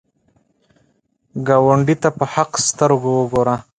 [1.47, 3.55] ګاونډي ته په حق سترګو وګوره